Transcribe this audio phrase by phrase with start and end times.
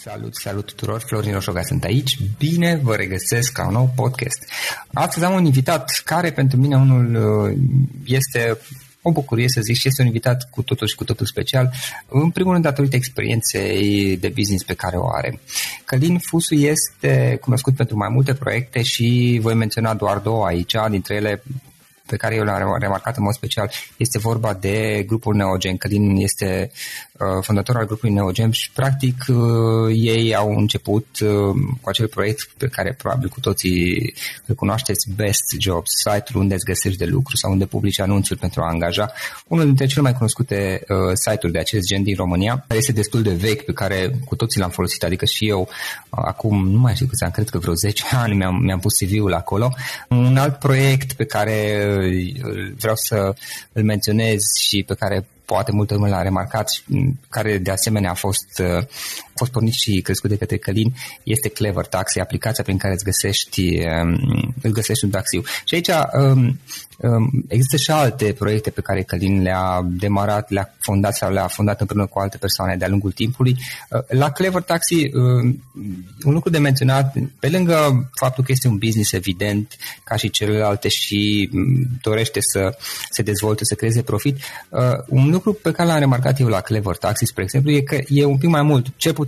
[0.00, 4.44] Salut, salut tuturor, Florin Roșoga sunt aici, bine vă regăsesc la un nou podcast.
[4.92, 7.56] Astăzi am un invitat care pentru mine unul uh,
[8.04, 8.58] este
[9.02, 11.70] o bucurie să zic și este un invitat cu totul și cu totul special,
[12.08, 15.40] în primul rând datorită experienței de business pe care o are.
[15.84, 21.14] Călin Fusu este cunoscut pentru mai multe proiecte și voi menționa doar două aici, dintre
[21.14, 21.42] ele
[22.08, 25.76] pe care eu l-am remarcat în mod special este vorba de grupul Neogen.
[25.76, 27.07] Călin este uh,
[27.40, 29.36] fondator al grupului Neogen și practic uh,
[29.94, 31.28] ei au început uh,
[31.80, 34.14] cu acel proiect pe care probabil cu toții
[34.46, 38.60] îl cunoașteți, Best Jobs, site-ul unde îți găsești de lucru sau unde publici anunțuri pentru
[38.60, 39.12] a angaja.
[39.46, 43.22] Unul dintre cele mai cunoscute uh, site-uri de acest gen din România, care este destul
[43.22, 45.68] de vechi, pe care cu toții l-am folosit, adică și eu uh,
[46.10, 49.34] acum, nu mai știu câți ani, cred că vreo 10 ani mi-am, mi-am pus CV-ul
[49.34, 49.72] acolo.
[50.08, 51.56] Un alt proiect pe care
[52.76, 53.34] vreau să
[53.72, 56.82] îl menționez și pe care poate multă lume l-a remarcat și
[57.28, 58.84] care de asemenea a fost uh,
[59.38, 63.78] fost pornit și crescut de către Călin este Clever Taxi, aplicația prin care îți găsești,
[64.02, 65.42] um, îți găsești un taxiu.
[65.64, 66.58] Și aici um,
[66.98, 71.80] um, există și alte proiecte pe care Călin le-a demarat, le-a fondat sau le-a fondat
[71.80, 73.56] împreună cu alte persoane de-a lungul timpului.
[73.90, 75.62] Uh, la Clever Taxi, um,
[76.24, 80.88] un lucru de menționat, pe lângă faptul că este un business evident, ca și celelalte
[80.88, 82.78] și um, dorește să
[83.10, 84.36] se dezvolte, să creeze profit,
[84.68, 87.98] uh, un lucru pe care l-am remarcat eu la Clever Taxi, spre exemplu, e că
[88.08, 89.27] e un pic mai mult, cel puțin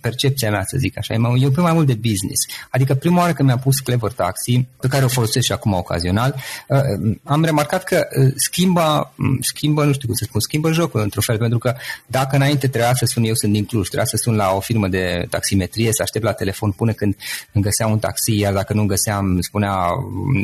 [0.00, 2.46] percepția mea, să zic așa, e, mai, e un pic mai mult de business.
[2.70, 6.34] Adică prima oară când mi-am pus Clever Taxi, pe care o folosesc și acum ocazional,
[6.68, 11.22] uh, am remarcat că uh, schimbă, schimbă, nu știu cum să spun, schimbă jocul într-un
[11.22, 11.74] fel, pentru că
[12.06, 14.88] dacă înainte trebuia să sun, eu sunt din Cluj, trebuia să sun la o firmă
[14.88, 17.16] de taximetrie, să aștept la telefon până când
[17.52, 19.74] îmi găseam un taxi, iar dacă nu găseam, spunea,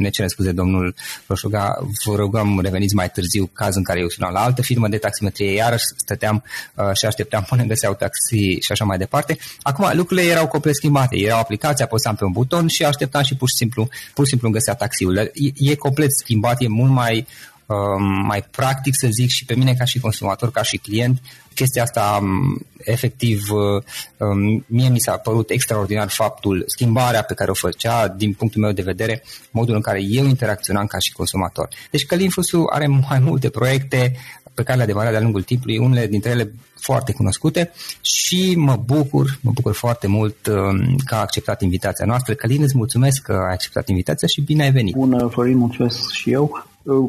[0.01, 0.95] ne cere scuze domnul
[1.27, 4.97] Roșuga, vă rugăm reveniți mai târziu, caz în care eu sunam la altă firmă de
[4.97, 6.43] taximetrie, iarăși stăteam
[6.75, 9.39] uh, și așteptam până găseau taxi și așa mai departe.
[9.63, 13.49] Acum lucrurile erau complet schimbate, erau aplicația, apăsam pe un buton și așteptam și pur
[13.49, 15.17] și simplu, pur și simplu îmi găsea taxiul.
[15.17, 17.27] E, e complet schimbat, e mult mai
[17.67, 21.23] um, mai practic să zic și pe mine ca și consumator, ca și client,
[21.55, 27.55] chestia asta um, efectiv um, mie mi s-a părut extraordinar faptul, schimbarea pe care o
[27.55, 31.69] făcea din punctul meu de vedere, modul în care eu interacționam ca și consumator.
[31.91, 34.17] Deci Călin Fusu are mai multe proiecte
[34.57, 39.39] pe care le-a demarat de-a lungul timpului, unele dintre ele foarte cunoscute și mă bucur,
[39.41, 42.35] mă bucur foarte mult um, că a acceptat invitația noastră.
[42.35, 44.95] Călin, îți mulțumesc că ai acceptat invitația și bine ai venit.
[44.95, 46.65] Bună, Florin, mulțumesc și eu.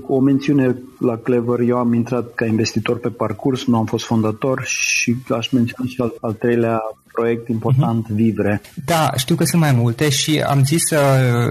[0.08, 4.64] O mențiune la Clever, eu am intrat ca investitor pe parcurs, nu am fost fondator
[4.66, 6.82] și aș menționa și al, al treilea
[7.18, 8.16] proiect important, uh-huh.
[8.16, 8.62] Vivre.
[8.86, 11.00] Da, știu că sunt mai multe și am zis să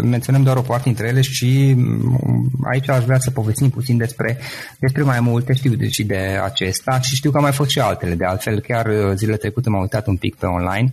[0.03, 4.39] menționăm doar o parte dintre ele și mm, aici aș vrea să povestim puțin despre,
[4.79, 8.15] despre mai multe, știu deci de acesta și știu că au mai fost și altele,
[8.15, 10.93] de altfel chiar zilele trecute m-am uitat un pic pe online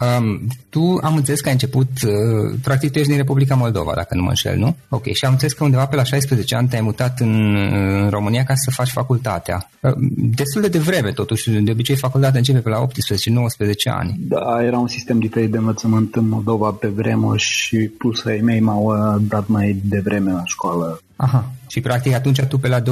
[0.00, 4.14] Um, tu am înțeles că ai început, uh, practic tu ești din Republica Moldova, dacă
[4.14, 4.76] nu mă înșel, nu?
[4.88, 8.44] Ok, și am înțeles că undeva pe la 16 ani te-ai mutat în, în România
[8.44, 9.70] ca să faci facultatea.
[9.80, 12.88] Uh, destul de devreme, totuși, de obicei facultatea începe pe la 18-19
[13.84, 14.16] ani.
[14.18, 18.60] Da, era un sistem diferit de învățământ în Moldova pe vremuri și plus ai mei
[18.60, 21.00] m-au uh, dat mai devreme la școală.
[21.16, 22.82] Aha, și practic atunci tu pe la 20-21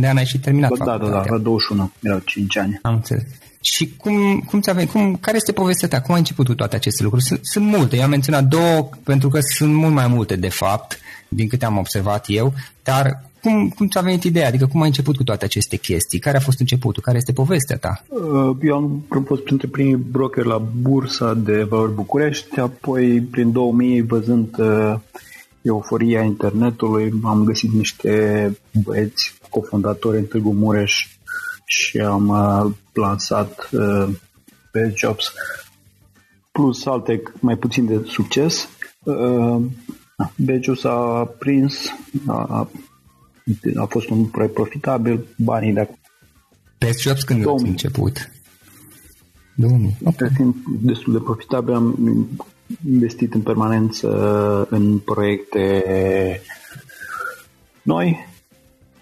[0.00, 1.18] de ani ai și terminat da, facultatea.
[1.18, 2.78] Da, da, la 21, erau 5 ani.
[2.82, 3.26] Am înțeles.
[3.64, 4.90] Și cum, cum ți-a venit?
[4.90, 6.00] Cum, care este povestea ta?
[6.00, 7.24] Cum ai început cu toate aceste lucruri?
[7.24, 7.96] Sunt, sunt multe.
[7.96, 10.98] Eu am menționat două, pentru că sunt mult mai multe, de fapt,
[11.28, 14.46] din câte am observat eu, dar cum, cum ți-a venit ideea?
[14.46, 16.18] Adică cum ai început cu toate aceste chestii?
[16.18, 17.02] Care a fost începutul?
[17.02, 18.04] Care este povestea ta?
[18.08, 18.76] Uh, eu
[19.10, 24.94] am fost printre primii broker la bursa de valori București, apoi prin 2000, văzând uh,
[25.62, 31.08] euforia internetului, am găsit niște băieți cofondatori în Târgu Mureș
[31.72, 34.08] și am uh, lansat uh,
[34.70, 35.32] pe Jobs
[36.52, 38.68] plus alte mai puțin de succes.
[39.02, 39.62] Uh,
[40.36, 41.84] Bejos a prins,
[42.26, 42.68] a,
[43.76, 45.88] a fost un proiect profitabil, banii de
[46.78, 47.70] Best Jobs când 2000.
[47.70, 48.30] început?
[49.54, 49.96] 2000.
[50.04, 50.28] Okay.
[50.34, 52.28] Fiind destul de profitabil, am
[52.90, 54.08] investit în permanență
[54.70, 55.82] în proiecte
[57.82, 58.31] noi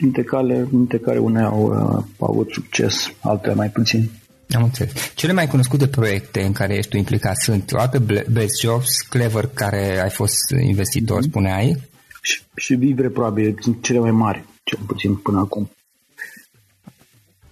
[0.00, 4.10] dintre care, dintre care unele au, uh, au avut succes, altele mai puțin.
[4.50, 4.92] Am înțeles.
[5.14, 7.98] Cele mai cunoscute proiecte în care ești tu implicat sunt toate
[8.32, 11.28] Best Jobs, Clever, care ai fost investitor, mm-hmm.
[11.28, 11.76] spuneai?
[12.22, 15.70] Și, și Vivre, probabil, sunt cele mai mari, cel puțin până acum.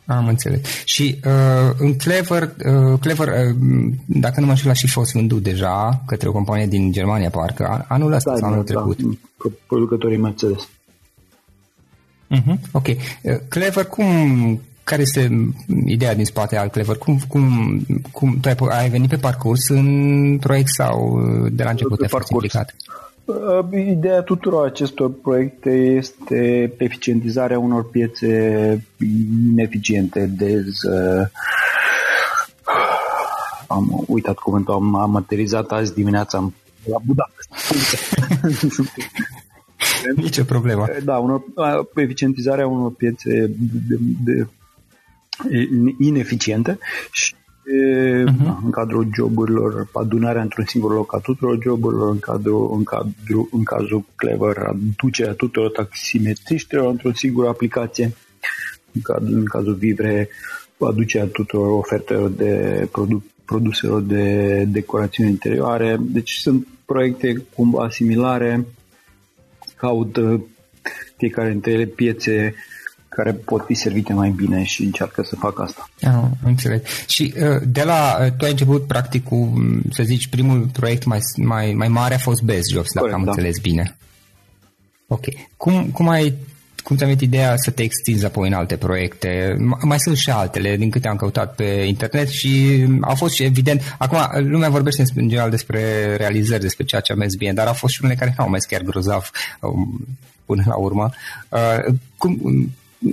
[0.07, 0.61] Am înțeles.
[0.85, 3.57] Și uh, în Clever, uh, Clever uh,
[4.07, 7.85] dacă nu mă știu, a și fost vândut deja către o companie din Germania, parcă,
[7.89, 8.99] anul ăsta da, sau anul da, trecut.
[9.01, 10.69] Da, producătorii Mercedes.
[12.31, 12.57] Uh-huh.
[12.73, 12.87] Ok.
[12.87, 15.53] Uh, Clever, cum, care este
[15.87, 16.97] ideea din spate al Clever?
[16.97, 17.81] Cum, cum,
[18.13, 22.09] cum tu ai, ai venit pe parcurs în proiect sau uh, de la început ai
[22.09, 22.75] fost implicat?
[23.25, 28.85] Uh, ideea tuturor acestor proiecte este eficientizarea unor piețe
[29.51, 30.67] ineficiente, dez,
[33.67, 36.53] am uitat cuvântul, am amaterizat azi dimineața
[36.85, 37.49] la Budapest.
[40.17, 40.87] Nicio problemă.
[41.05, 41.43] Da, unor,
[41.95, 43.47] eficientizarea unor piețe de,
[43.89, 44.47] de, de
[45.99, 46.79] ineficiente
[47.11, 47.35] și
[47.69, 48.65] uh-huh.
[48.65, 53.63] în cadrul joburilor, adunarea într-un singur loc a tuturor joburilor, în, cadrul, în, cadru, în
[53.63, 58.13] cazul Clever, aducerea tuturor taximetriștilor într-o singură aplicație,
[58.93, 60.29] în, cadrul, în cazul Vivre,
[60.79, 65.97] aducerea tuturor ofertelor de produ- produselor de decorațiune interioare.
[66.01, 68.67] Deci sunt proiecte cumva similare
[69.79, 70.45] caută
[71.17, 72.55] fiecare dintre ele piețe
[73.09, 75.91] care pot fi servite mai bine și încearcă să facă asta.
[76.03, 76.83] Ah, înțeleg.
[77.07, 79.53] Și uh, de la, uh, tu ai început practic cu,
[79.91, 83.31] să zici, primul proiect mai, mai, mai mare a fost Best Jobs, dacă am da.
[83.31, 83.97] înțeles bine.
[85.07, 85.25] Ok.
[85.57, 86.35] Cum, cum ai
[86.89, 89.57] cum ți-a venit ideea să te extinzi apoi în alte proiecte?
[89.83, 93.97] Mai sunt și altele, din câte am căutat pe internet și au fost și evident,
[93.99, 95.81] acum lumea vorbește în general despre
[96.17, 98.51] realizări, despre ceea ce a mers bine, dar au fost și unele care nu au
[98.51, 99.31] mers chiar grozav
[99.61, 100.07] um,
[100.45, 101.11] până la urmă.
[101.49, 102.39] Uh, cum,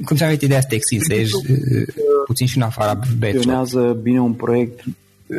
[0.06, 1.88] cum ți-a venit ideea să te extinzi, să ieși uh,
[2.26, 5.38] puțin și în afara Funcționează bine un proiect, uh,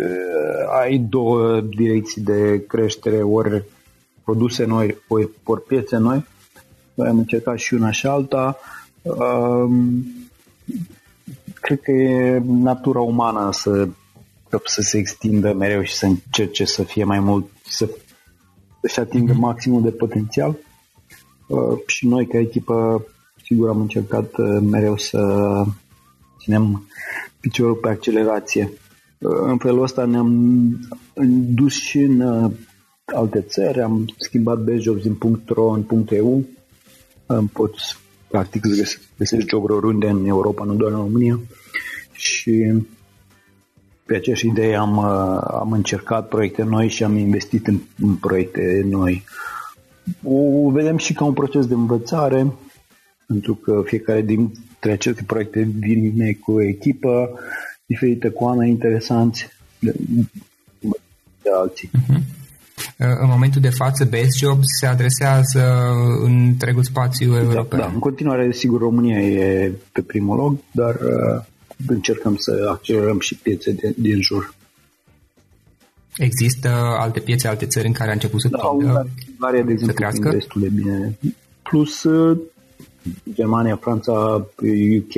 [0.83, 3.65] ai două direcții de creștere, ori
[4.25, 6.25] produse noi, ori, ori piețe noi,
[6.97, 8.59] noi am încercat și una și alta.
[11.61, 13.89] Cred că e natura umană să,
[14.65, 17.89] să se extindă mereu și să încerce să fie mai mult, să
[18.89, 19.37] să atingă mm-hmm.
[19.37, 20.57] maximul de potențial.
[21.47, 23.07] Uh, și noi, ca echipă,
[23.45, 25.21] sigur am încercat uh, mereu să
[26.39, 26.89] ținem
[27.41, 28.73] piciorul pe accelerație.
[29.19, 30.69] Uh, în felul ăsta ne-am
[31.55, 32.51] dus și în
[33.05, 36.45] alte țări, am schimbat Bejobs din .ro în .eu
[37.53, 37.97] poți
[38.29, 41.41] practic să găsești joburi oriunde în Europa, nu doar în România.
[42.13, 42.73] Și
[44.07, 48.87] pe aceeași idee am, uh, am încercat proiecte noi și am investit în, în proiecte
[48.91, 49.25] noi.
[50.23, 52.53] O vedem și ca un proces de învățare,
[53.27, 57.39] pentru că fiecare dintre aceste proiecte vine cu o echipă
[57.87, 59.95] diferită, cu oameni interesanți de,
[61.43, 61.91] de alții.
[61.95, 62.46] Uh-huh.
[62.77, 65.93] Uh, în momentul de față, Best Jobs se adresează
[66.23, 67.81] în întregul spațiu da, european.
[67.81, 71.45] Da, în continuare, sigur, România e pe primul loc, dar uh,
[71.87, 74.55] încercăm să accelerăm și piețe de, din jur.
[76.17, 76.69] Există
[76.99, 79.93] alte piețe, alte țări în care a început să, da, tindă, Ungaria, de exemplu, să
[79.93, 80.29] crească?
[80.31, 81.19] destul de bine.
[81.63, 82.39] Plus uh,
[83.33, 84.47] Germania, Franța,
[84.99, 85.15] UK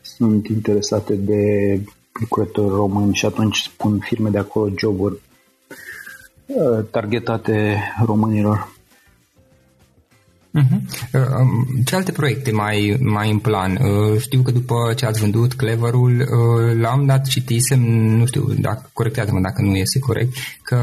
[0.00, 1.80] sunt interesate de
[2.20, 5.25] lucrători români și atunci spun firme de acolo joburi Uh,
[6.90, 8.74] targetate românilor.
[10.56, 10.80] Uh-huh.
[11.84, 13.78] Ce alte proiecte mai, mai în plan?
[13.82, 16.24] Uh, știu că după ce ați vândut Cleverul,
[16.80, 17.80] l-am dat citisem,
[18.18, 20.78] nu știu, dacă corectează-mă dacă nu este corect, că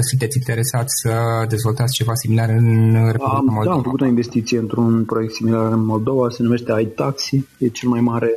[0.00, 3.64] sunteți interesați să dezvoltați ceva similar în Republica am, Moldova.
[3.64, 7.88] Da, am făcut o investiție într-un proiect similar în Moldova, se numește iTaxi, e cel
[7.88, 8.30] mai mare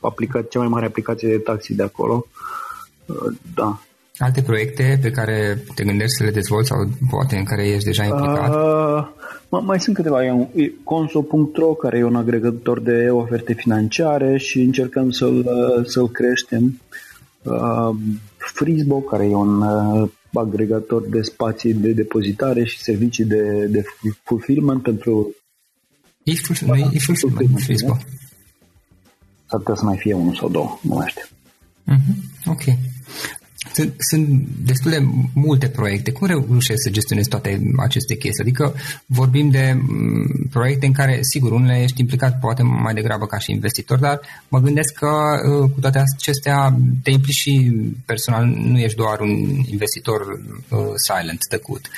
[0.00, 2.26] aplicație, cea mai mare aplicație de taxi de acolo.
[3.54, 3.80] Da,
[4.20, 8.04] Alte proiecte pe care te gândești să le dezvolți sau poate în care ești deja
[8.04, 8.54] implicat?
[9.48, 10.18] Uh, mai sunt câteva.
[10.84, 15.46] Conso.ro, care e un agregator de oferte financiare și încercăm să-l,
[15.86, 16.80] să-l creștem.
[17.42, 17.90] Uh,
[18.36, 23.84] Frisbo, care e un uh, agregator de spații de depozitare și servicii de, de
[24.22, 25.34] fulfillment pentru...
[26.22, 27.96] E fulfillment, e fulfillment, Frisbo.
[29.46, 31.24] S-ar putea să mai fie unul sau două, nu mai știu.
[31.86, 32.46] Uh-huh.
[32.46, 32.62] Ok.
[33.72, 36.12] Sunt, sunt destul de multe proiecte.
[36.12, 38.42] Cum reușești să gestionezi toate aceste chestii?
[38.42, 38.74] Adică
[39.06, 43.52] vorbim de mm, proiecte în care, sigur, unele ești implicat poate mai degrabă ca și
[43.52, 47.72] investitor, dar mă gândesc că uh, cu toate acestea te implici și
[48.06, 49.28] personal, nu ești doar un
[49.70, 51.88] investitor uh, silent, tăcut.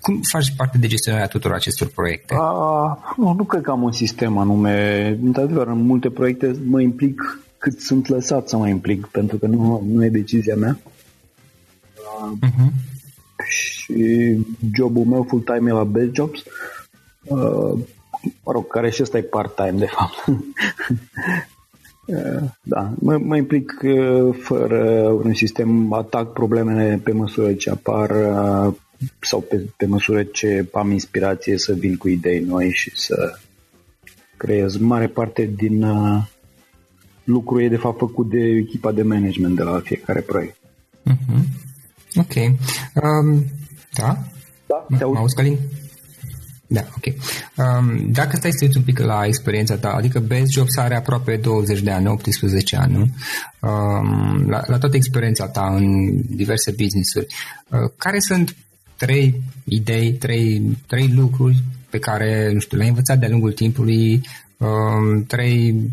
[0.00, 2.34] Cum faci parte de gestionarea tuturor acestor proiecte?
[2.38, 5.06] A, nu, nu cred că am un sistem anume.
[5.22, 9.84] Într-adevăr, în multe proiecte mă implic cât sunt lăsat să mă implic, pentru că nu,
[9.92, 10.78] nu e decizia mea.
[12.30, 12.72] Uh-huh.
[13.48, 14.36] Și
[14.74, 16.42] jobul meu full-time e la Best Jobs.
[17.22, 17.78] Uh,
[18.44, 20.26] mă rog, care și ăsta e part-time, de fapt.
[22.06, 28.10] uh, da, mă, mă implic uh, fără un sistem, atac problemele pe măsură ce apar
[28.10, 28.74] uh,
[29.20, 33.38] sau pe, pe măsură ce am inspirație să vin cu idei noi și să
[34.36, 36.22] creez mare parte din uh,
[37.24, 40.56] lucru e de fapt făcut de echipa de management de la fiecare proiect.
[41.10, 41.71] Uh-huh.
[42.14, 42.34] Ok.
[42.94, 43.44] Um,
[43.92, 44.18] da?
[44.66, 45.32] Da, te aud.
[45.32, 45.58] Călin?
[46.66, 47.14] Da, ok.
[47.56, 51.80] Um, dacă stai să un pic la experiența ta, adică Best Jobs are aproape 20
[51.80, 53.00] de ani, 18 ani, nu?
[53.68, 57.26] Um, la, la toată experiența ta în diverse business-uri,
[57.68, 58.56] uh, care sunt
[58.96, 64.20] trei idei, trei, trei lucruri pe care, nu știu, le-ai învățat de-a lungul timpului,
[64.56, 65.90] um, trei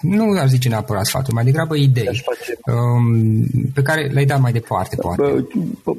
[0.00, 2.22] nu aș zice neapărat sfaturi, mai degrabă idei
[2.66, 5.46] um, pe care le-ai dat mai departe, poate.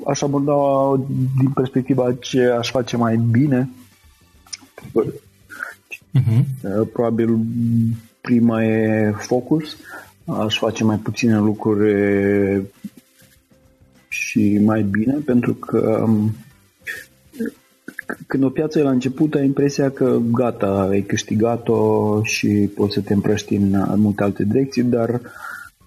[0.05, 0.53] Aș aborda
[1.37, 3.69] din perspectiva ce aș face mai bine.
[6.19, 6.43] Uh-huh.
[6.93, 7.39] Probabil
[8.21, 9.77] prima e focus.
[10.25, 12.63] Aș face mai puține lucruri
[14.07, 16.35] și mai bine, pentru că um,
[18.27, 23.01] când o piață e la început, ai impresia că gata, ai câștigat-o și poți să
[23.01, 25.21] te împrăști în multe alte direcții, dar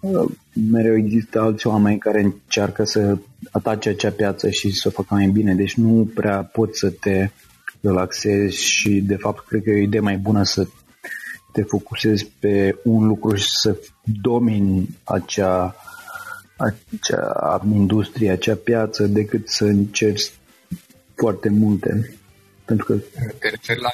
[0.01, 0.31] uh,
[0.71, 3.17] mereu există alți oameni care încearcă să
[3.51, 7.31] atace acea piață și să o facă mai bine, deci nu prea poți să te
[7.81, 10.67] relaxezi și de fapt cred că e o idee mai bună să
[11.53, 13.77] te focusezi pe un lucru și să
[14.23, 15.75] domini acea,
[16.57, 20.33] acea industrie, acea piață, decât să încerci
[21.23, 22.17] foarte multe.
[22.65, 22.95] Pentru că...
[23.39, 23.91] Te referi la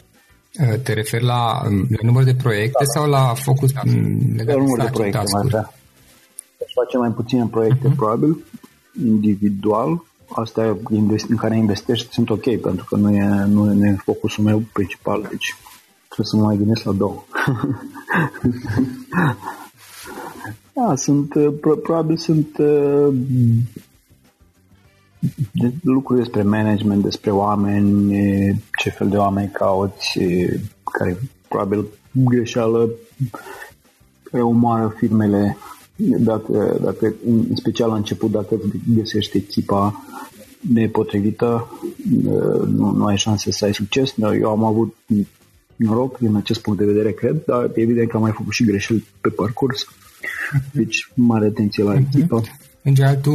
[0.83, 3.01] te referi la, la număr de proiecte da.
[3.01, 3.81] sau la focus da.
[4.37, 5.73] legat la număr de proiecte, mai da.
[6.59, 7.97] Deci face mai puține proiecte, uh-huh.
[7.97, 8.45] probabil,
[9.05, 10.03] individual.
[10.29, 10.77] Astea
[11.29, 15.55] în care investești sunt ok, pentru că nu e, nu e focusul meu principal, deci
[16.07, 17.25] trebuie să mă mai gândesc la două.
[20.75, 22.59] da, sunt, probabil sunt
[25.53, 28.13] de lucruri despre management, despre oameni,
[28.79, 30.19] ce fel de oameni cauți,
[30.85, 32.89] care probabil greșeală
[34.23, 35.57] care omoară firmele
[35.99, 38.61] dacă, dacă, în special la început, dacă
[38.95, 40.05] găsești echipa
[40.73, 41.71] nepotrivită,
[42.67, 44.15] nu, nu ai șanse să ai succes.
[44.41, 44.95] Eu am avut
[45.77, 49.07] noroc din acest punct de vedere, cred, dar evident că am mai făcut și greșeli
[49.21, 49.89] pe parcurs.
[50.73, 52.07] Deci, mare atenție la mhm.
[52.07, 52.43] echipă.
[52.83, 53.31] În general, tu,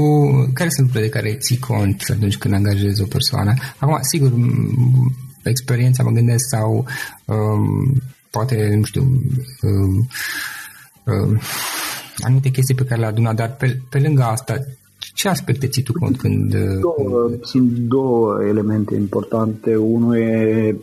[0.54, 3.54] care sunt lucrurile de care ții cont atunci când angajezi o persoană?
[3.78, 4.32] Acum, sigur,
[5.44, 6.86] experiența, mă gândesc, sau
[7.26, 10.08] um, poate, nu știu, um,
[11.06, 11.40] um,
[12.20, 14.58] anumite chestii pe care le-a adunat, dar pe, pe lângă asta,
[15.14, 16.56] ce aspecte ții tu cont când...
[16.80, 19.76] Două, uh, sunt două elemente importante.
[19.76, 20.76] Unul e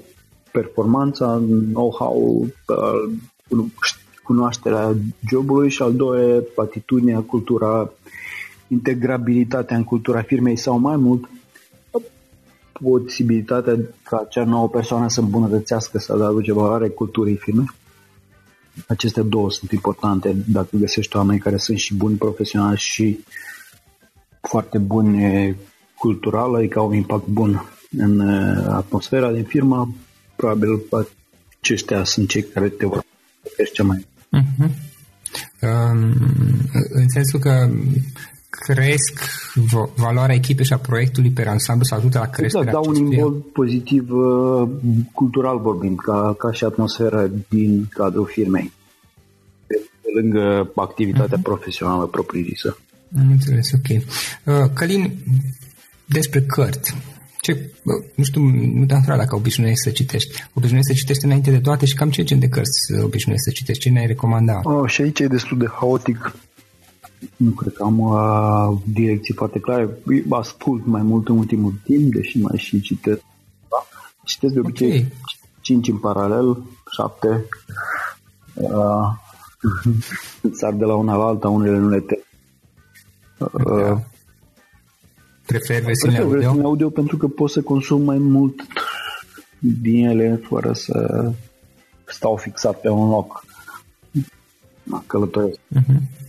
[0.52, 3.66] performanța, know-how, uh,
[4.22, 4.94] cunoașterea
[5.28, 7.92] jobului și al doilea atitudinea, cultura
[8.70, 11.28] integrabilitatea în cultura firmei sau mai mult
[12.72, 17.70] posibilitatea ca acea nouă persoană să îmbunătățească, să aduce valoare culturii firmei.
[18.86, 23.24] Acestea două sunt importante dacă găsești oameni care sunt și buni profesionali și
[24.40, 25.56] foarte buni
[25.98, 27.64] cultural, adică au un impact bun
[27.96, 28.20] în
[28.68, 29.94] atmosfera din firmă,
[30.36, 30.68] probabil
[31.60, 33.04] aceștia sunt cei care te vor
[33.72, 34.06] cea mai.
[34.36, 34.70] Uh-huh.
[35.62, 36.14] Um,
[36.90, 37.70] în sensul că
[38.60, 39.20] cresc
[39.94, 43.42] valoarea echipei și a proiectului pe ansamblu sau ajută la creșterea Exact, dau un imbold
[43.42, 44.68] pozitiv uh,
[45.12, 48.73] cultural vorbind, ca, ca și atmosfera din cadrul firmei,
[49.66, 51.42] pe, pe lângă activitatea uh-huh.
[51.42, 52.76] profesională propriu-zisă.
[53.18, 54.02] Am înțeles, ok.
[54.44, 55.12] Uh, Călin,
[56.04, 56.96] despre cărți.
[57.40, 57.70] Ce,
[58.14, 58.40] nu știu,
[58.75, 60.44] nu te-am întrebat dacă obișnuiești să citești.
[60.54, 63.82] Obișnuiești să citești înainte de toate și cam ce gen de cărți obișnuiești să citești?
[63.82, 64.60] Ce ne-ai recomanda?
[64.62, 66.34] Oh, și aici e destul de haotic
[67.37, 69.89] nu cred că am uh, direcții foarte clare.
[70.30, 73.21] Ascult mai mult în ultimul timp, deși mai și citesc.
[73.69, 73.87] Da?
[74.25, 75.13] Citesc de obicei okay.
[75.61, 77.45] 5 în paralel, 7.
[78.54, 79.06] Uh,
[80.61, 82.19] sar de la una la alta, unele nu le te...
[83.39, 83.99] Uh,
[85.47, 86.39] Prefer versiunea audio?
[86.39, 88.67] versiunea audio pentru că pot să consum mai mult
[89.59, 91.30] din ele fără să
[92.04, 93.45] stau fixat pe un loc.
[95.06, 95.59] Călătoresc.
[95.59, 96.20] Uh-huh.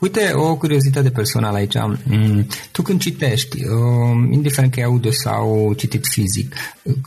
[0.00, 1.74] Uite, o curiozitate personală aici.
[2.04, 6.54] Mm, tu când citești, um, indiferent că e audio sau citit fizic,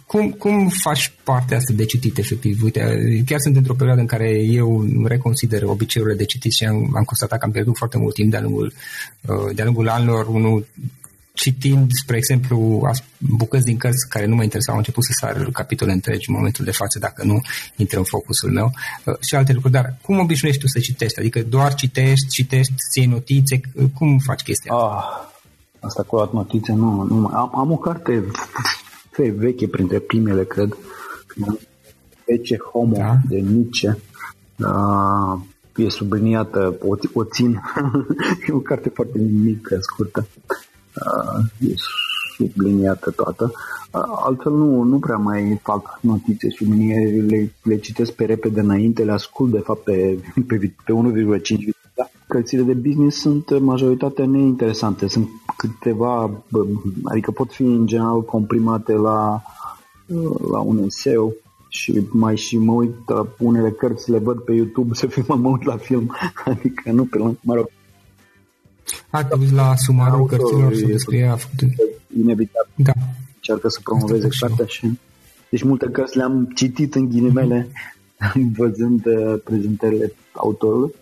[0.05, 2.63] cum, cum faci partea asta de citit efectiv?
[2.63, 2.81] Uite,
[3.25, 7.39] chiar sunt într-o perioadă în care eu reconsider obiceiurile de citit și am, am constatat
[7.39, 8.73] că am pierdut foarte mult timp de-a lungul,
[9.21, 10.27] uh, de-a lungul anilor.
[10.27, 10.67] Unul
[11.33, 12.81] citind, spre exemplu,
[13.17, 16.65] bucăți din cărți care nu mă interesau, am început să sar capitole întregi în momentul
[16.65, 17.41] de față, dacă nu
[17.75, 18.71] intră în focusul meu
[19.05, 19.73] uh, și alte lucruri.
[19.73, 21.19] Dar cum obișnuiești tu să citești?
[21.19, 23.61] Adică doar citești, citești, ții notițe?
[23.93, 24.87] Cum faci chestia asta?
[24.87, 25.29] Ah,
[25.79, 27.03] asta cu luat notițe, nu.
[27.03, 28.23] nu am, am o carte
[29.17, 30.77] veche, printre primele, cred.
[32.25, 33.17] Ece Homo da?
[33.27, 33.97] de Nietzsche.
[34.57, 35.41] Uh,
[35.75, 37.61] e subliniată, o, o țin.
[38.47, 40.27] e o carte foarte mică, scurtă
[41.59, 41.73] e
[42.37, 43.51] subliniată toată.
[44.25, 49.11] Altfel nu, nu prea mai fac notițe subliniere, le, le citesc pe repede înainte, le
[49.11, 50.93] ascult de fapt pe, pe, pe
[51.39, 51.55] 1,5
[51.95, 52.09] da?
[52.27, 55.07] Cărțile de business sunt majoritatea neinteresante.
[55.07, 55.27] Sunt
[55.57, 56.31] câteva,
[57.03, 59.41] adică pot fi în general comprimate la,
[60.51, 61.35] la un eseu
[61.67, 65.49] și mai și mă uit la unele cărți, le văd pe YouTube să fiu mă
[65.49, 67.69] uit la film, adică nu pe mă rog,
[69.11, 71.59] a, te uiți la sumarul cărților sau despre ea a făcut...
[72.17, 72.71] Inevitabil.
[72.75, 72.91] Da.
[73.35, 74.99] Încearcă să promoveze cartea și...
[75.49, 78.41] Deci multe cărți le-am citit în ghilimele mm-hmm.
[78.57, 80.93] văzând uh, prezentările autorului.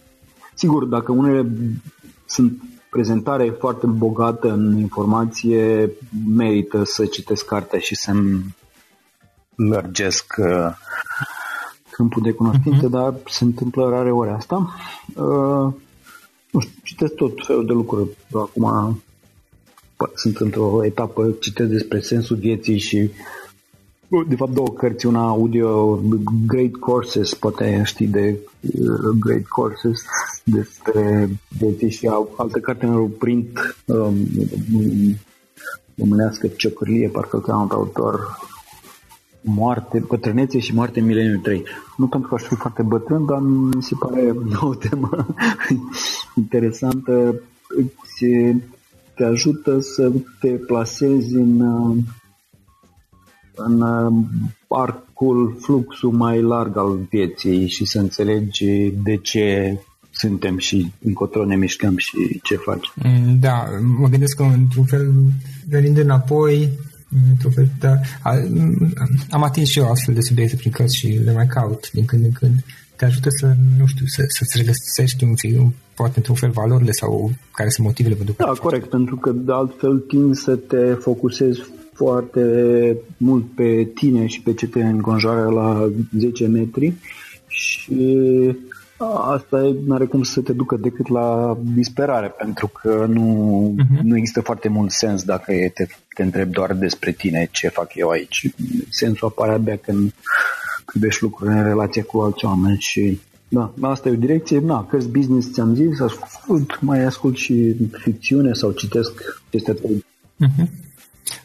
[0.54, 1.52] Sigur, dacă unele
[2.26, 5.92] sunt prezentare foarte bogată în informație,
[6.28, 8.56] merită să citesc cartea și să-mi
[9.56, 10.72] lărgesc uh,
[11.92, 12.90] câmpul de cunoștințe, uh-huh.
[12.90, 14.76] dar se întâmplă rare ori asta.
[15.16, 15.74] Uh,
[16.52, 18.10] nu știu, citesc tot felul de lucruri.
[18.34, 19.02] Acum
[20.16, 23.10] sunt într-o etapă, citesc despre sensul vieții și
[24.28, 26.00] de fapt două cărți, una audio,
[26.48, 30.02] Great Courses, poate știi de uh, Great Courses,
[30.44, 32.08] despre vieții și
[32.38, 34.16] altă carte în print um,
[35.98, 38.38] românească, Ciocârlie, parcă că am un autor
[39.42, 41.64] moarte, bătrânețe și moarte în mileniul 3.
[41.98, 45.28] Nu pentru că aș fi foarte bătrân, dar mi se pare o temă
[46.36, 47.42] interesantă.
[47.68, 48.26] Îți,
[49.16, 51.62] te ajută să te plasezi în,
[53.56, 53.84] în
[54.68, 59.78] arcul, fluxul mai larg al vieții și să înțelegi de ce
[60.12, 62.92] suntem și încotro ne mișcăm și ce faci.
[63.40, 63.64] Da,
[64.00, 65.14] mă gândesc că într-un fel,
[65.70, 66.70] venind înapoi,
[67.32, 67.94] într-un fel, da,
[69.30, 72.24] am atins și eu astfel de subiecte prin cărți și le mai caut din când
[72.24, 72.64] în când.
[72.96, 77.32] Te ajută să, nu știu, să, să-ți regăsești un, un, poate într-un fel valorile sau
[77.54, 81.62] care sunt motivele pentru Da, corect, pentru că de altfel timp să te focusezi
[81.94, 82.44] foarte
[83.18, 86.94] mult pe tine și pe ce te înconjoară la 10 metri
[87.48, 88.16] și
[89.08, 94.02] asta nu are cum să te ducă decât la disperare, pentru că nu, uh-huh.
[94.02, 98.10] nu există foarte mult sens dacă te, te întrebi doar despre tine ce fac eu
[98.10, 98.52] aici.
[98.90, 100.14] Sensul apare abia când
[100.86, 103.20] privești lucrurile în relație cu alți oameni și
[103.52, 104.60] da, asta e o direcție.
[104.60, 110.68] Na, cărți business ți-am zis, ascult, mai ascult și ficțiune sau citesc chestia uh-huh.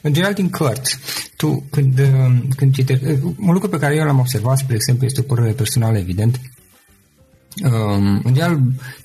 [0.01, 0.99] În general, din cărți,
[1.37, 2.01] tu când,
[2.57, 3.05] când citești,
[3.41, 6.54] un lucru pe care eu l-am observat, spre exemplu, este o părere personală, evident, Um,
[7.63, 8.61] în general,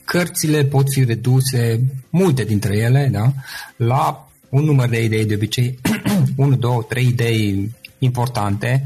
[0.05, 3.33] cărțile pot fi reduse, multe dintre ele, da,
[3.75, 5.79] la un număr de idei, de obicei,
[6.35, 8.85] 1, 2, 3 idei importante.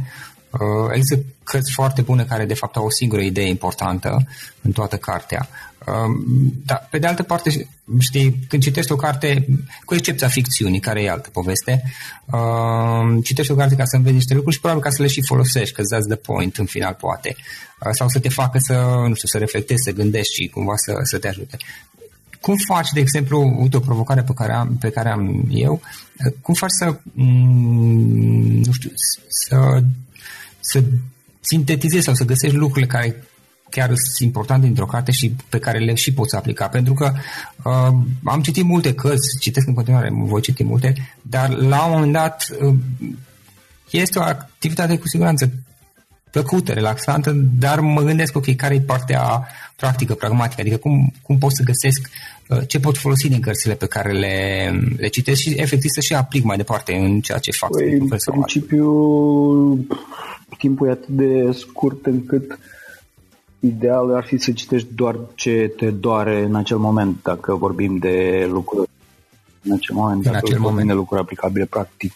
[0.49, 0.59] Uh,
[0.91, 4.27] există cărți foarte bune care, de fapt, au o singură idee importantă
[4.61, 5.49] în toată cartea.
[5.87, 6.23] Um,
[6.65, 7.67] dar, pe de altă parte,
[7.99, 9.45] știi, când citești o carte,
[9.85, 11.83] cu excepția ficțiunii, care e altă poveste,
[12.25, 15.25] um, citești o carte ca să înveți niște lucruri și probabil ca să le și
[15.25, 17.35] folosești, că that's the point în final, poate.
[17.79, 18.73] Uh, sau să te facă să,
[19.07, 21.57] nu știu, să reflectezi, să gândești și cumva să, să te ajute.
[22.41, 25.81] Cum faci, de exemplu, uite o provocare pe care am, pe care am eu,
[26.25, 28.91] uh, cum faci să, mm, nu știu,
[29.27, 29.83] să,
[30.59, 30.83] să
[31.39, 33.23] sintetizezi sau să găsești lucrurile care
[33.75, 36.67] chiar sunt importante dintr-o carte și pe care le și poți aplica.
[36.67, 37.11] Pentru că
[37.63, 42.13] uh, am citit multe cărți, citesc în continuare, voi citi multe, dar la un moment
[42.13, 42.75] dat uh,
[43.89, 45.51] este o activitate cu siguranță
[46.31, 51.51] plăcută, relaxantă, dar mă gândesc, ok, care e partea practică, pragmatică, adică cum, cum pot
[51.55, 52.09] să găsesc
[52.49, 56.13] uh, ce pot folosi din cărțile pe care le, le citesc și efectiv să și
[56.13, 57.69] aplic mai departe în ceea ce fac.
[57.69, 58.87] Păi, în principiu,
[60.57, 62.57] timpul e atât de scurt încât uh,
[63.65, 68.47] ideal ar fi să citești doar ce te doare în acel moment, dacă vorbim de
[68.49, 68.89] lucruri
[69.63, 70.87] în acel moment, în dacă acel vorbim moment.
[70.87, 72.13] de lucruri aplicabile practic.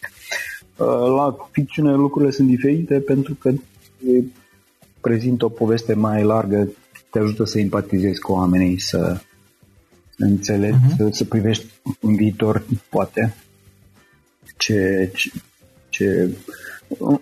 [0.75, 3.51] Uh, la ficțiune lucrurile sunt diferite pentru că
[5.01, 6.69] prezintă o poveste mai largă,
[7.09, 9.21] te ajută să empatizezi cu oamenii, să
[10.17, 10.97] înțelegi, uh-huh.
[10.97, 11.65] să, să privești
[12.01, 13.35] în viitor, poate,
[14.57, 15.31] ce, ce,
[15.89, 16.29] ce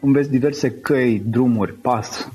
[0.01, 2.29] înveți diverse căi, drumuri, pas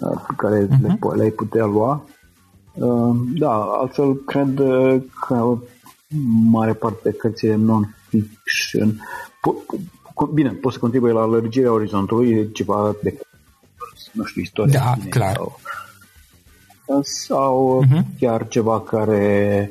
[0.00, 0.80] pe care uh-huh.
[0.82, 1.16] le, mhm.
[1.16, 2.04] le-ai putea lua.
[2.74, 5.58] Uh, da, altfel cred uh, că
[6.50, 9.00] mare parte cărțile non-fiction
[9.40, 13.18] po- bine, poți să contribuie la lărgirea orizontului, ceva de
[14.12, 14.72] nu știu, istorie.
[14.72, 15.34] Da, clar.
[15.34, 15.60] Sau,
[17.02, 18.18] sau uh-huh.
[18.18, 19.70] chiar ceva care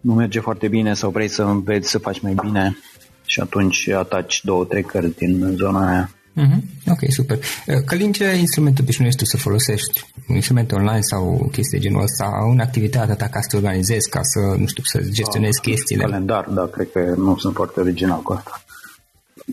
[0.00, 2.76] nu merge foarte bine sau vrei să înveți să faci mai bine
[3.24, 6.10] și atunci ataci două, trei cărți din zona aia.
[6.40, 6.90] Mm-hmm.
[6.90, 7.38] Ok, super.
[7.38, 10.04] Uh, Călin, ce instrument obișnuiești tu să folosești?
[10.28, 12.30] Un instrument online sau chestii de genul ăsta?
[12.52, 16.02] În activitatea ta ca să te organizezi, ca să, nu știu, să gestionezi da, chestiile?
[16.02, 18.62] Calendar, da, cred că nu sunt foarte original cu asta.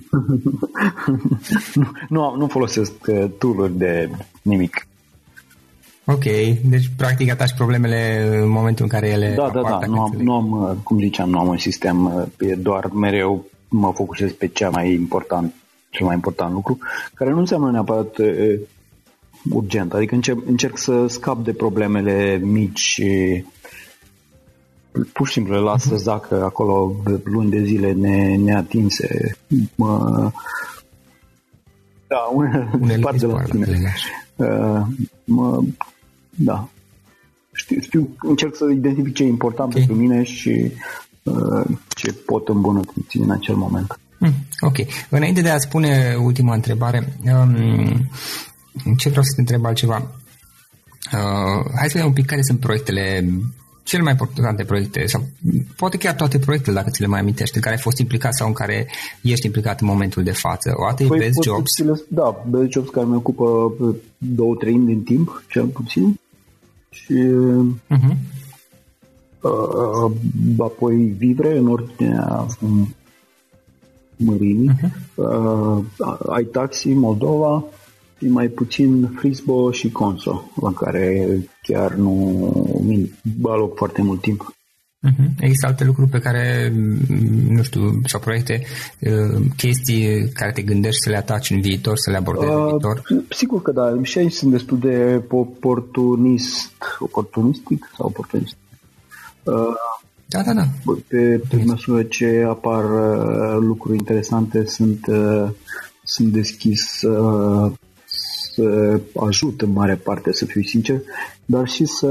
[1.74, 4.10] nu, nu, nu folosesc uh, tool de
[4.42, 4.88] nimic.
[6.06, 6.24] Ok,
[6.64, 10.34] deci practic ataci problemele în momentul în care ele Da, da, da, nu am, nu
[10.34, 14.70] am, uh, cum ziceam, nu am un sistem, e doar mereu mă focusez pe cea
[14.70, 15.54] mai important
[15.90, 16.78] cel mai important lucru,
[17.14, 18.60] care nu înseamnă neapărat e,
[19.52, 19.94] urgent.
[19.94, 23.02] Adică încerc, încerc să scap de problemele mici
[25.14, 26.02] pur și simplu le las să mhm.
[26.02, 29.38] zacă acolo luni de zile ne, neatinse.
[29.76, 30.32] Mă,
[32.08, 32.18] da,
[32.82, 33.94] unele parte de la tine.
[34.36, 34.82] Uh,
[35.24, 35.64] mă,
[36.30, 36.68] da.
[37.52, 39.86] Știu, știu, încerc să identific ce e important okay.
[39.86, 40.72] pentru mine și
[41.24, 44.00] uh, ce pot îmbunătăți în acel moment.
[44.20, 44.76] Mm, ok.
[45.10, 48.10] Înainte de a spune ultima întrebare, um,
[48.98, 50.12] ce vreau să te întreb altceva?
[51.14, 53.26] Uh, hai să vedem un pic care sunt proiectele
[53.88, 55.24] cele mai importante proiecte, sau
[55.76, 58.48] poate chiar toate proiectele, dacă ți le mai amintești, în care ai fost implicat sau
[58.48, 58.88] în care
[59.22, 60.74] ești implicat în momentul de față.
[60.76, 61.72] O dată păi, Best Jobs.
[62.08, 63.74] Da, Best Jobs care mi ocupă
[64.18, 66.20] două treimi din timp, cel puțin.
[66.90, 67.14] Și
[67.90, 68.16] uh-huh.
[69.42, 70.12] uh,
[70.58, 72.46] apoi Vivre, în ordinea
[74.18, 74.72] mărimii.
[74.72, 74.90] Uh-huh.
[75.16, 75.84] Uh,
[76.30, 77.64] ai Taxi, Moldova,
[78.18, 81.28] și mai puțin Frisbo și Conso, la care
[81.62, 82.82] chiar nu
[83.44, 84.52] aloc foarte mult timp.
[85.08, 85.40] Uh-huh.
[85.40, 86.74] Există alte lucruri pe care,
[87.50, 88.64] nu știu, sau proiecte,
[89.00, 92.68] uh, chestii care te gândești să le ataci în viitor, să le abordezi uh, în
[92.68, 93.02] viitor?
[93.30, 93.94] Sigur că da.
[94.02, 98.58] Și aici sunt destul de oportunist, oportunistic sau oportunist.
[99.44, 99.54] Uh,
[100.30, 100.64] da, da, da.
[101.08, 105.50] Pe, pe măsură ce apar uh, lucruri interesante, sunt, uh,
[106.04, 107.72] sunt deschis uh,
[108.06, 111.02] să ajut în mare parte, să fiu sincer,
[111.46, 112.08] dar și să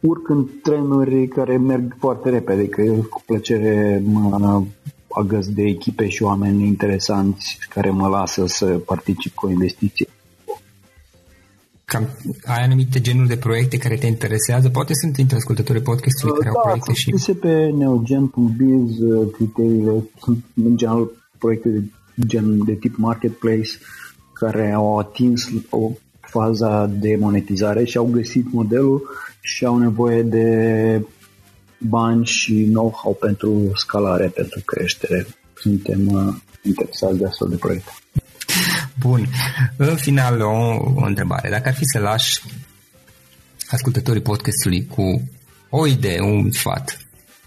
[0.00, 4.62] urc în trenuri care merg foarte repede, că eu cu plăcere mă
[5.08, 10.06] agăs de echipe și oameni interesanți care mă lasă să particip cu o investiție.
[11.88, 12.08] Cam,
[12.44, 14.68] ai anumite genuri de proiecte care te interesează?
[14.68, 17.10] Poate sunt dintre ascultătorii podcastului care da, au proiecte și...
[17.10, 18.96] Da, pe neogen.biz
[19.32, 21.82] criteriile, sunt în general proiecte de
[22.26, 23.70] gen de tip marketplace,
[24.32, 29.08] care au atins o faza de monetizare și au găsit modelul
[29.40, 31.02] și au nevoie de
[31.78, 35.26] bani și know-how pentru scalare, pentru creștere.
[35.54, 37.90] Suntem uh, interesați de astfel de proiecte.
[39.00, 39.26] Bun.
[39.76, 41.50] În final, o, o întrebare.
[41.50, 42.42] Dacă ar fi să lași
[43.70, 45.22] ascultătorii podcastului cu
[45.70, 46.98] o idee, un sfat,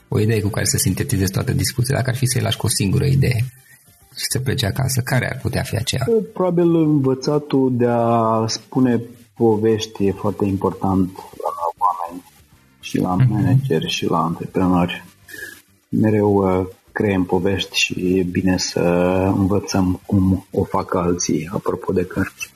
[0.07, 2.69] o idee cu care să sintetizezi toată discuția, dacă ar fi să-i lași cu o
[2.69, 3.45] singură idee,
[4.15, 5.01] și să plece acasă?
[5.01, 6.07] Care ar putea fi aceea?
[6.33, 9.01] Probabil învățatul de a spune
[9.35, 12.23] povești e foarte important la oameni
[12.79, 13.27] și la mm-hmm.
[13.27, 15.03] manageri și la antreprenori.
[15.89, 18.79] Mereu uh, creăm povești și e bine să
[19.35, 22.53] învățăm cum o fac alții, apropo de cărți.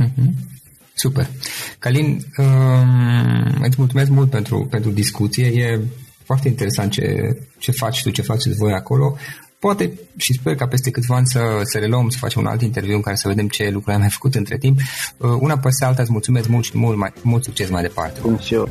[0.00, 0.58] Mm-hmm.
[0.94, 1.30] Super.
[1.78, 5.46] Calin, um, îți mulțumesc mult pentru, pentru discuție.
[5.46, 5.80] E
[6.24, 9.16] foarte interesant ce, ce faci tu, ce faceți voi acolo.
[9.58, 12.94] Poate și sper ca peste câțiva ani să, să reluăm, să facem un alt interviu
[12.94, 14.78] în care să vedem ce lucruri am mai făcut între timp.
[15.16, 18.20] Uh, una peste alta îți mulțumesc mult și mult, mai, mult succes mai departe.
[18.22, 18.70] Bun și eu.